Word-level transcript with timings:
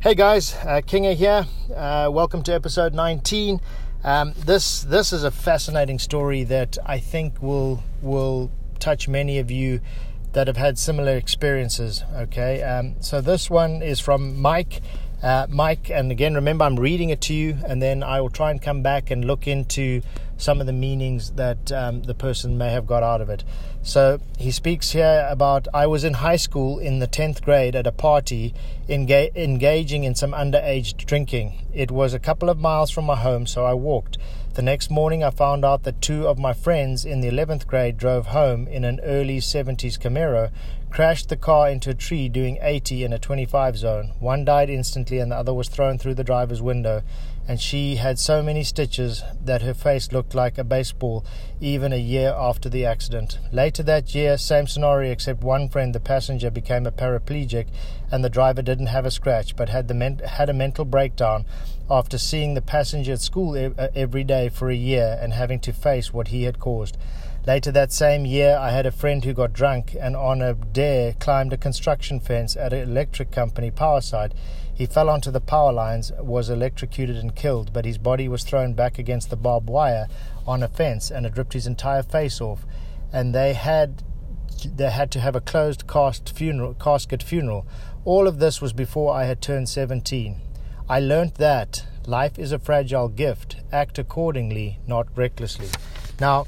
Hey 0.00 0.14
guys, 0.14 0.54
uh, 0.54 0.80
Kinga 0.86 1.16
here. 1.16 1.44
Uh, 1.74 2.08
welcome 2.12 2.44
to 2.44 2.54
episode 2.54 2.94
19. 2.94 3.60
Um, 4.04 4.32
this 4.36 4.82
this 4.82 5.12
is 5.12 5.24
a 5.24 5.32
fascinating 5.32 5.98
story 5.98 6.44
that 6.44 6.78
I 6.86 7.00
think 7.00 7.42
will 7.42 7.82
will 8.00 8.52
touch 8.78 9.08
many 9.08 9.40
of 9.40 9.50
you 9.50 9.80
that 10.34 10.46
have 10.46 10.56
had 10.56 10.78
similar 10.78 11.16
experiences. 11.16 12.04
Okay, 12.14 12.62
um, 12.62 12.94
so 13.00 13.20
this 13.20 13.50
one 13.50 13.82
is 13.82 13.98
from 13.98 14.40
Mike. 14.40 14.82
Uh, 15.22 15.46
Mike, 15.50 15.90
and 15.90 16.12
again, 16.12 16.34
remember 16.34 16.64
I'm 16.64 16.78
reading 16.78 17.10
it 17.10 17.20
to 17.22 17.34
you, 17.34 17.58
and 17.66 17.82
then 17.82 18.02
I 18.04 18.20
will 18.20 18.30
try 18.30 18.52
and 18.52 18.62
come 18.62 18.82
back 18.82 19.10
and 19.10 19.24
look 19.24 19.48
into 19.48 20.00
some 20.36 20.60
of 20.60 20.66
the 20.66 20.72
meanings 20.72 21.32
that 21.32 21.72
um, 21.72 22.02
the 22.02 22.14
person 22.14 22.56
may 22.56 22.70
have 22.70 22.86
got 22.86 23.02
out 23.02 23.20
of 23.20 23.28
it. 23.28 23.42
So 23.82 24.20
he 24.38 24.52
speaks 24.52 24.92
here 24.92 25.26
about 25.28 25.66
I 25.74 25.88
was 25.88 26.04
in 26.04 26.14
high 26.14 26.36
school 26.36 26.78
in 26.78 27.00
the 27.00 27.08
10th 27.08 27.42
grade 27.42 27.74
at 27.74 27.86
a 27.86 27.92
party 27.92 28.54
enga- 28.88 29.34
engaging 29.34 30.04
in 30.04 30.14
some 30.14 30.30
underage 30.30 30.96
drinking. 31.04 31.66
It 31.74 31.90
was 31.90 32.14
a 32.14 32.20
couple 32.20 32.48
of 32.48 32.58
miles 32.58 32.92
from 32.92 33.04
my 33.04 33.16
home, 33.16 33.46
so 33.46 33.64
I 33.64 33.74
walked. 33.74 34.18
The 34.54 34.62
next 34.62 34.90
morning, 34.90 35.22
I 35.22 35.30
found 35.30 35.64
out 35.64 35.84
that 35.84 36.00
two 36.00 36.26
of 36.26 36.38
my 36.38 36.52
friends 36.52 37.04
in 37.04 37.20
the 37.20 37.28
11th 37.28 37.66
grade 37.66 37.96
drove 37.96 38.26
home 38.26 38.66
in 38.68 38.84
an 38.84 39.00
early 39.02 39.38
70s 39.38 39.98
Camaro, 39.98 40.50
crashed 40.90 41.28
the 41.28 41.36
car 41.36 41.70
into 41.70 41.90
a 41.90 41.94
tree 41.94 42.28
doing 42.28 42.58
80 42.60 43.04
in 43.04 43.12
a 43.12 43.18
25 43.18 43.76
zone. 43.76 44.12
One 44.20 44.44
died 44.44 44.70
instantly, 44.70 45.18
and 45.18 45.30
the 45.30 45.36
other 45.36 45.54
was 45.54 45.68
thrown 45.68 45.98
through 45.98 46.14
the 46.14 46.24
driver's 46.24 46.62
window 46.62 47.02
and 47.48 47.58
she 47.58 47.96
had 47.96 48.18
so 48.18 48.42
many 48.42 48.62
stitches 48.62 49.22
that 49.42 49.62
her 49.62 49.72
face 49.72 50.12
looked 50.12 50.34
like 50.34 50.58
a 50.58 50.64
baseball 50.64 51.24
even 51.62 51.94
a 51.94 51.96
year 51.96 52.34
after 52.36 52.68
the 52.68 52.84
accident. 52.84 53.38
Later 53.50 53.82
that 53.84 54.14
year, 54.14 54.36
same 54.36 54.66
scenario 54.66 55.10
except 55.10 55.42
one 55.42 55.70
friend, 55.70 55.94
the 55.94 55.98
passenger, 55.98 56.50
became 56.50 56.86
a 56.86 56.92
paraplegic 56.92 57.68
and 58.12 58.22
the 58.22 58.28
driver 58.28 58.60
didn't 58.60 58.88
have 58.88 59.06
a 59.06 59.10
scratch 59.10 59.56
but 59.56 59.70
had, 59.70 59.88
the 59.88 59.94
men- 59.94 60.18
had 60.18 60.50
a 60.50 60.52
mental 60.52 60.84
breakdown 60.84 61.46
after 61.90 62.18
seeing 62.18 62.52
the 62.52 62.60
passenger 62.60 63.14
at 63.14 63.22
school 63.22 63.56
e- 63.56 63.72
uh, 63.78 63.88
every 63.94 64.24
day 64.24 64.50
for 64.50 64.68
a 64.68 64.76
year 64.76 65.18
and 65.22 65.32
having 65.32 65.58
to 65.58 65.72
face 65.72 66.12
what 66.12 66.28
he 66.28 66.42
had 66.42 66.58
caused. 66.58 66.98
Later 67.48 67.72
that 67.72 67.94
same 67.94 68.26
year, 68.26 68.58
I 68.60 68.72
had 68.72 68.84
a 68.84 68.90
friend 68.90 69.24
who 69.24 69.32
got 69.32 69.54
drunk 69.54 69.96
and 69.98 70.14
on 70.14 70.42
a 70.42 70.52
dare 70.52 71.14
climbed 71.14 71.54
a 71.54 71.56
construction 71.56 72.20
fence 72.20 72.58
at 72.58 72.74
an 72.74 72.80
electric 72.80 73.30
company 73.30 73.70
power 73.70 74.02
side. 74.02 74.34
He 74.74 74.84
fell 74.84 75.08
onto 75.08 75.30
the 75.30 75.40
power 75.40 75.72
lines, 75.72 76.12
was 76.18 76.50
electrocuted 76.50 77.16
and 77.16 77.34
killed, 77.34 77.72
but 77.72 77.86
his 77.86 77.96
body 77.96 78.28
was 78.28 78.44
thrown 78.44 78.74
back 78.74 78.98
against 78.98 79.30
the 79.30 79.36
barbed 79.36 79.70
wire 79.70 80.08
on 80.46 80.62
a 80.62 80.68
fence 80.68 81.10
and 81.10 81.24
it 81.24 81.38
ripped 81.38 81.54
his 81.54 81.66
entire 81.66 82.02
face 82.02 82.38
off. 82.38 82.66
And 83.14 83.34
they 83.34 83.54
had 83.54 84.02
they 84.66 84.90
had 84.90 85.10
to 85.12 85.20
have 85.20 85.34
a 85.34 85.40
closed 85.40 85.86
cast 85.86 86.36
funeral, 86.36 86.74
casket 86.74 87.22
funeral. 87.22 87.66
All 88.04 88.28
of 88.28 88.40
this 88.40 88.60
was 88.60 88.74
before 88.74 89.14
I 89.14 89.24
had 89.24 89.40
turned 89.40 89.70
17. 89.70 90.38
I 90.86 91.00
learned 91.00 91.36
that 91.36 91.86
life 92.04 92.38
is 92.38 92.52
a 92.52 92.58
fragile 92.58 93.08
gift. 93.08 93.56
Act 93.72 93.98
accordingly, 93.98 94.80
not 94.86 95.06
recklessly. 95.16 95.68
Now, 96.20 96.46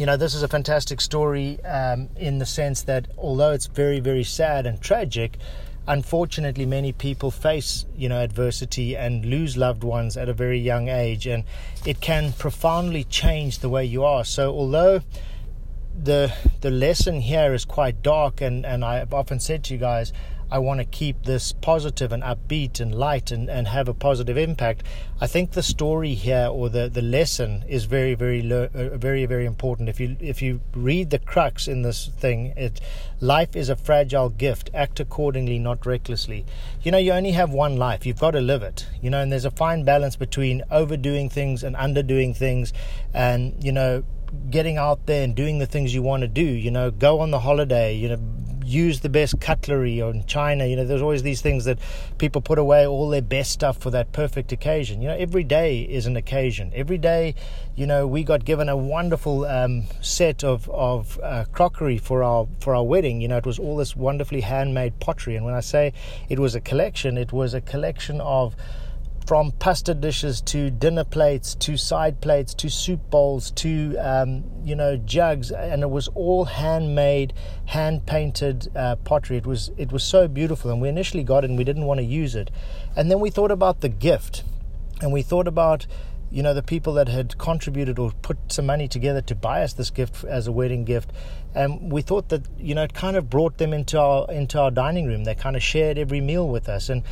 you 0.00 0.06
know, 0.06 0.16
this 0.16 0.34
is 0.34 0.42
a 0.42 0.48
fantastic 0.48 0.98
story 0.98 1.62
um, 1.62 2.08
in 2.16 2.38
the 2.38 2.46
sense 2.46 2.80
that 2.84 3.06
although 3.18 3.50
it's 3.50 3.66
very, 3.66 4.00
very 4.00 4.24
sad 4.24 4.64
and 4.66 4.80
tragic, 4.80 5.36
unfortunately, 5.86 6.64
many 6.64 6.90
people 6.90 7.30
face, 7.30 7.84
you 7.94 8.08
know, 8.08 8.18
adversity 8.18 8.96
and 8.96 9.26
lose 9.26 9.58
loved 9.58 9.84
ones 9.84 10.16
at 10.16 10.26
a 10.26 10.32
very 10.32 10.58
young 10.58 10.88
age, 10.88 11.26
and 11.26 11.44
it 11.84 12.00
can 12.00 12.32
profoundly 12.32 13.04
change 13.04 13.58
the 13.58 13.68
way 13.68 13.84
you 13.84 14.02
are. 14.02 14.24
So, 14.24 14.50
although 14.50 15.02
the 16.02 16.32
the 16.62 16.70
lesson 16.70 17.20
here 17.20 17.52
is 17.52 17.66
quite 17.66 18.02
dark, 18.02 18.40
and 18.40 18.64
and 18.64 18.82
I've 18.82 19.12
often 19.12 19.38
said 19.38 19.64
to 19.64 19.74
you 19.74 19.80
guys, 19.80 20.14
I 20.50 20.58
want 20.58 20.80
to 20.80 20.84
keep 20.84 21.24
this 21.24 21.52
positive 21.52 22.12
and 22.12 22.22
upbeat 22.22 22.80
and 22.80 22.94
light 22.94 23.30
and, 23.30 23.48
and 23.48 23.68
have 23.68 23.88
a 23.88 23.94
positive 23.94 24.36
impact. 24.36 24.82
I 25.20 25.26
think 25.26 25.52
the 25.52 25.62
story 25.62 26.14
here 26.14 26.48
or 26.50 26.68
the, 26.68 26.88
the 26.88 27.02
lesson 27.02 27.64
is 27.68 27.84
very 27.84 28.14
very 28.14 28.40
uh, 28.52 28.68
very 28.96 29.26
very 29.26 29.46
important. 29.46 29.88
If 29.88 30.00
you 30.00 30.16
if 30.20 30.42
you 30.42 30.60
read 30.74 31.10
the 31.10 31.18
crux 31.18 31.68
in 31.68 31.82
this 31.82 32.08
thing, 32.18 32.52
it 32.56 32.80
life 33.20 33.54
is 33.54 33.68
a 33.68 33.76
fragile 33.76 34.28
gift. 34.28 34.70
Act 34.74 34.98
accordingly, 34.98 35.58
not 35.58 35.86
recklessly. 35.86 36.46
You 36.82 36.92
know, 36.92 36.98
you 36.98 37.12
only 37.12 37.32
have 37.32 37.50
one 37.50 37.76
life. 37.76 38.04
You've 38.04 38.18
got 38.18 38.32
to 38.32 38.40
live 38.40 38.62
it. 38.62 38.86
You 39.00 39.10
know, 39.10 39.20
and 39.20 39.30
there's 39.30 39.44
a 39.44 39.50
fine 39.50 39.84
balance 39.84 40.16
between 40.16 40.62
overdoing 40.70 41.30
things 41.30 41.62
and 41.62 41.76
underdoing 41.76 42.34
things, 42.34 42.72
and 43.14 43.62
you 43.62 43.72
know 43.72 44.04
getting 44.48 44.78
out 44.78 45.06
there 45.06 45.24
and 45.24 45.34
doing 45.34 45.58
the 45.58 45.66
things 45.66 45.94
you 45.94 46.02
want 46.02 46.22
to 46.22 46.28
do. 46.28 46.42
You 46.42 46.70
know, 46.70 46.90
go 46.90 47.20
on 47.20 47.30
the 47.30 47.40
holiday. 47.40 47.94
You 47.94 48.10
know, 48.10 48.18
use 48.70 49.00
the 49.00 49.08
best 49.08 49.40
cutlery 49.40 50.00
or 50.00 50.10
in 50.10 50.24
China. 50.26 50.66
You 50.66 50.76
know, 50.76 50.84
there's 50.84 51.02
always 51.02 51.22
these 51.22 51.42
things 51.42 51.64
that 51.64 51.78
people 52.18 52.40
put 52.40 52.58
away 52.58 52.86
all 52.86 53.08
their 53.08 53.22
best 53.22 53.50
stuff 53.50 53.76
for 53.78 53.90
that 53.90 54.12
perfect 54.12 54.52
occasion. 54.52 55.02
You 55.02 55.08
know, 55.08 55.16
every 55.16 55.44
day 55.44 55.82
is 55.82 56.06
an 56.06 56.16
occasion. 56.16 56.72
Every 56.74 56.98
day, 56.98 57.34
you 57.74 57.86
know, 57.86 58.06
we 58.06 58.22
got 58.24 58.44
given 58.44 58.68
a 58.68 58.76
wonderful 58.76 59.44
um, 59.44 59.84
set 60.00 60.44
of 60.44 60.68
of 60.70 61.18
uh, 61.22 61.44
crockery 61.52 61.98
for 61.98 62.22
our 62.22 62.46
for 62.60 62.74
our 62.74 62.84
wedding. 62.84 63.20
You 63.20 63.28
know, 63.28 63.36
it 63.36 63.46
was 63.46 63.58
all 63.58 63.76
this 63.76 63.96
wonderfully 63.96 64.42
handmade 64.42 65.00
pottery. 65.00 65.36
And 65.36 65.44
when 65.44 65.54
I 65.54 65.60
say 65.60 65.92
it 66.28 66.38
was 66.38 66.54
a 66.54 66.60
collection, 66.60 67.18
it 67.18 67.32
was 67.32 67.54
a 67.54 67.60
collection 67.60 68.20
of 68.20 68.54
from 69.26 69.52
pasta 69.52 69.94
dishes 69.94 70.40
to 70.40 70.70
dinner 70.70 71.04
plates 71.04 71.54
to 71.54 71.76
side 71.76 72.20
plates 72.20 72.52
to 72.54 72.68
soup 72.68 73.00
bowls 73.10 73.50
to 73.52 73.96
um, 73.98 74.44
you 74.64 74.74
know 74.74 74.96
jugs, 74.96 75.50
and 75.50 75.82
it 75.82 75.90
was 75.90 76.08
all 76.08 76.46
handmade, 76.46 77.32
hand 77.66 78.06
painted 78.06 78.68
uh, 78.74 78.96
pottery. 78.96 79.36
It 79.36 79.46
was 79.46 79.70
it 79.76 79.92
was 79.92 80.02
so 80.02 80.26
beautiful, 80.26 80.70
and 80.70 80.80
we 80.80 80.88
initially 80.88 81.22
got 81.22 81.44
it 81.44 81.50
and 81.50 81.58
we 81.58 81.64
didn't 81.64 81.84
want 81.84 81.98
to 81.98 82.04
use 82.04 82.34
it, 82.34 82.50
and 82.96 83.10
then 83.10 83.20
we 83.20 83.30
thought 83.30 83.50
about 83.50 83.80
the 83.80 83.88
gift, 83.88 84.42
and 85.00 85.12
we 85.12 85.22
thought 85.22 85.46
about 85.46 85.86
you 86.30 86.42
know 86.42 86.54
the 86.54 86.62
people 86.62 86.94
that 86.94 87.08
had 87.08 87.36
contributed 87.38 87.98
or 87.98 88.12
put 88.22 88.38
some 88.48 88.66
money 88.66 88.86
together 88.86 89.20
to 89.20 89.34
buy 89.34 89.62
us 89.62 89.72
this 89.72 89.90
gift 89.90 90.24
as 90.24 90.46
a 90.46 90.52
wedding 90.52 90.84
gift. 90.84 91.10
And 91.54 91.90
we 91.92 92.02
thought 92.02 92.28
that 92.28 92.46
you 92.58 92.74
know 92.74 92.84
it 92.84 92.94
kind 92.94 93.16
of 93.16 93.28
brought 93.28 93.58
them 93.58 93.72
into 93.72 93.98
our 93.98 94.30
into 94.30 94.58
our 94.58 94.70
dining 94.70 95.06
room. 95.06 95.24
They 95.24 95.34
kind 95.34 95.56
of 95.56 95.62
shared 95.62 95.98
every 95.98 96.20
meal 96.20 96.48
with 96.48 96.68
us. 96.68 96.88
And 96.88 97.02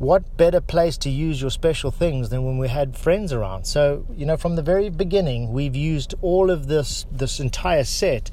what 0.00 0.38
better 0.38 0.62
place 0.62 0.96
to 0.96 1.10
use 1.10 1.42
your 1.42 1.50
special 1.50 1.90
things 1.90 2.30
than 2.30 2.42
when 2.42 2.56
we 2.56 2.68
had 2.68 2.96
friends 2.96 3.34
around? 3.34 3.66
So, 3.66 4.06
you 4.16 4.24
know, 4.24 4.38
from 4.38 4.56
the 4.56 4.62
very 4.62 4.88
beginning, 4.88 5.52
we've 5.52 5.76
used 5.76 6.14
all 6.22 6.50
of 6.50 6.68
this 6.68 7.04
this 7.12 7.38
entire 7.38 7.84
set. 7.84 8.30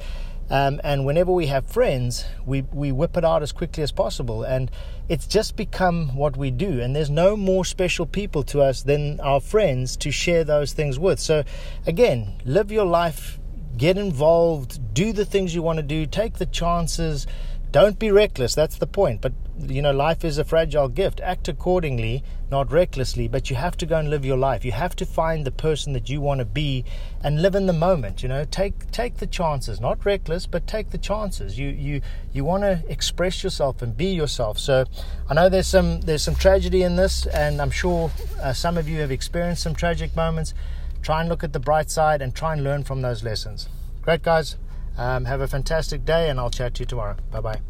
Um, 0.50 0.80
and 0.82 1.06
whenever 1.06 1.30
we 1.30 1.48
have 1.48 1.68
friends, 1.68 2.24
we, 2.46 2.62
we 2.62 2.94
whip 2.94 3.18
it 3.18 3.26
out 3.26 3.44
as 3.44 3.52
quickly 3.52 3.84
as 3.84 3.92
possible. 3.92 4.44
And 4.44 4.72
it's 5.10 5.28
just 5.28 5.58
become 5.58 6.16
what 6.16 6.38
we 6.38 6.52
do. 6.52 6.80
And 6.80 6.96
there's 6.96 7.10
no 7.10 7.36
more 7.36 7.66
special 7.66 8.06
people 8.06 8.44
to 8.44 8.62
us 8.62 8.84
than 8.84 9.20
our 9.20 9.42
friends 9.42 9.98
to 9.98 10.10
share 10.10 10.46
those 10.46 10.72
things 10.72 10.98
with. 10.98 11.20
So, 11.20 11.44
again, 11.86 12.42
live 12.46 12.72
your 12.72 12.86
life, 12.86 13.40
get 13.76 13.98
involved, 13.98 14.94
do 14.94 15.12
the 15.12 15.26
things 15.26 15.54
you 15.54 15.64
want 15.64 15.80
to 15.80 15.84
do, 15.84 16.06
take 16.06 16.36
the 16.36 16.46
chances, 16.46 17.28
don't 17.72 18.00
be 18.00 18.12
reckless. 18.12 18.56
That's 18.56 18.78
the 18.78 18.88
point. 18.88 19.22
But 19.22 19.34
you 19.60 19.82
know, 19.82 19.92
life 19.92 20.24
is 20.24 20.38
a 20.38 20.44
fragile 20.46 20.88
gift. 20.88 21.20
Act 21.22 21.48
accordingly, 21.48 22.24
not 22.52 22.72
recklessly, 22.72 23.28
but 23.28 23.50
you 23.50 23.56
have 23.56 23.76
to 23.78 23.86
go 23.86 23.98
and 23.98 24.10
live 24.10 24.24
your 24.24 24.38
life. 24.38 24.64
You 24.64 24.72
have 24.72 24.96
to 24.98 25.06
find 25.06 25.46
the 25.46 25.52
person 25.52 25.94
that 25.94 26.10
you 26.10 26.22
want 26.22 26.40
to 26.40 26.46
be 26.46 26.86
and 27.22 27.42
live 27.42 27.56
in 27.56 27.66
the 27.66 27.74
moment, 27.74 28.24
you 28.24 28.30
know. 28.30 28.46
Take 28.46 28.90
take 28.92 29.18
the 29.18 29.28
chances, 29.28 29.82
not 29.82 30.06
reckless, 30.06 30.46
but 30.46 30.68
take 30.68 30.92
the 30.92 30.98
chances. 30.98 31.58
You 31.58 31.70
you 31.70 32.02
you 32.34 32.44
want 32.44 32.64
to 32.64 32.84
express 32.88 33.44
yourself 33.44 33.82
and 33.82 33.98
be 33.98 34.08
yourself. 34.08 34.60
So, 34.60 34.86
I 35.30 35.34
know 35.34 35.50
there's 35.50 35.68
some 35.68 36.02
there's 36.02 36.24
some 36.24 36.36
tragedy 36.36 36.84
in 36.84 36.96
this 36.96 37.26
and 37.28 37.62
I'm 37.62 37.72
sure 37.72 38.12
uh, 38.42 38.54
some 38.54 38.78
of 38.78 38.88
you 38.88 39.02
have 39.02 39.12
experienced 39.12 39.64
some 39.64 39.76
tragic 39.76 40.16
moments. 40.16 40.54
Try 41.02 41.22
and 41.22 41.30
look 41.30 41.44
at 41.44 41.54
the 41.54 41.60
bright 41.60 41.90
side 41.90 42.22
and 42.22 42.34
try 42.34 42.54
and 42.54 42.64
learn 42.64 42.84
from 42.84 43.02
those 43.02 43.24
lessons. 43.24 43.70
Great 44.02 44.24
guys. 44.24 44.56
Um, 44.98 45.26
have 45.26 45.42
a 45.42 45.48
fantastic 45.48 46.06
day, 46.06 46.30
and 46.30 46.40
I'll 46.40 46.50
chat 46.50 46.74
to 46.76 46.80
you 46.82 46.86
tomorrow. 46.86 47.18
Bye 47.32 47.42
bye. 47.42 47.62